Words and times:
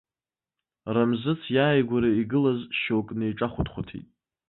Рамзыц 0.95 1.41
иааигәара 1.55 2.09
игылаз 2.21 2.59
шьоук 2.79 3.07
неиҿахәыҭхәыҭит. 3.17 4.05